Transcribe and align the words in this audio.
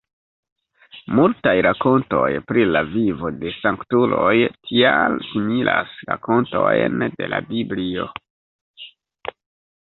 Multaj 1.17 1.51
rakontoj 1.65 2.29
pri 2.51 2.63
la 2.69 2.81
vivo 2.93 3.31
de 3.43 3.51
sanktuloj 3.57 4.31
tial 4.71 5.19
similas 5.27 5.93
rakontojn 6.09 7.07
de 7.21 7.29
la 7.35 7.43
Biblio. 7.53 8.09